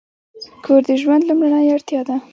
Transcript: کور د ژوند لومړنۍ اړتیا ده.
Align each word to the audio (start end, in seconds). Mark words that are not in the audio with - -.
کور 0.63 0.81
د 0.87 0.89
ژوند 1.01 1.23
لومړنۍ 1.27 1.67
اړتیا 1.75 2.01
ده. 2.07 2.15